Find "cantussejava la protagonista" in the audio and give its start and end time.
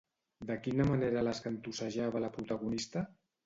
1.49-3.09